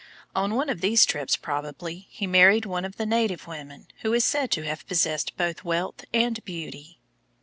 On 0.35 0.55
one 0.55 0.67
of 0.67 0.81
these 0.81 1.05
trips, 1.05 1.37
probably, 1.37 2.07
he 2.09 2.25
married 2.25 2.65
one 2.65 2.85
of 2.85 2.97
the 2.97 3.05
native 3.05 3.45
women, 3.45 3.85
who 4.01 4.13
is 4.13 4.25
said 4.25 4.49
to 4.49 4.63
have 4.65 4.87
possessed 4.87 5.37
both 5.37 5.63
wealth 5.63 6.05
and 6.11 6.43
beauty. 6.43 6.97